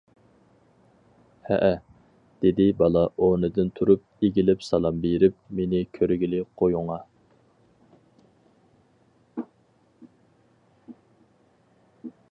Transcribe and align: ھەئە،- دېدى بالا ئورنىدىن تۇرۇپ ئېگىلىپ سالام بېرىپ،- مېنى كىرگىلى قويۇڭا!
ھەئە،- 1.49 1.67
دېدى 2.45 2.65
بالا 2.79 3.03
ئورنىدىن 3.25 3.69
تۇرۇپ 3.79 4.25
ئېگىلىپ 4.29 4.65
سالام 4.69 5.03
بېرىپ،- 5.05 5.37
مېنى 5.59 5.83
كىرگىلى 5.99 6.41
قويۇڭا! 6.63 6.99